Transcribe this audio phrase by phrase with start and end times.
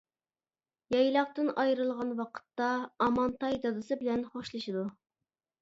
[0.95, 2.71] يايلاقتىن ئايرىلغان ۋاقىتتا
[3.07, 4.91] ئامانتاي دادىسى بىلەن خوشلىشىدۇ.